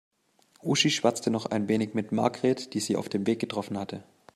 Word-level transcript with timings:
Uschi 0.63 0.89
schwatzte 0.89 1.29
noch 1.29 1.45
ein 1.45 1.67
wenig 1.67 1.93
mit 1.93 2.11
Margret, 2.11 2.73
die 2.73 2.79
sie 2.79 2.95
auf 2.95 3.07
dem 3.07 3.27
Weg 3.27 3.37
getroffen 3.37 3.77
hatte. 3.77 4.03